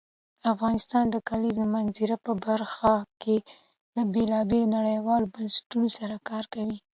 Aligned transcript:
افغانستان 0.53 1.05
د 1.11 1.15
کلیزو 1.29 1.63
منظره 1.75 2.15
په 2.25 2.31
برخه 2.45 2.93
کې 3.21 3.35
له 3.95 4.01
بېلابېلو 4.13 4.73
نړیوالو 4.77 5.31
بنسټونو 5.33 5.87
سره 5.97 6.15
کار 6.29 6.43
کوي. 6.53 6.77